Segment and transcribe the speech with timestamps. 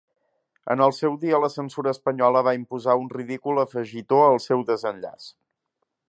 [0.75, 5.29] En el seu dia, la censura espanyola va imposar un ridícul afegitó al seu desenllaç.